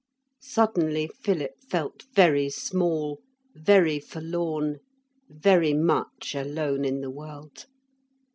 [0.41, 3.21] Suddenly Philip felt very small,
[3.53, 4.79] very forlorn,
[5.29, 7.67] very much alone in the world.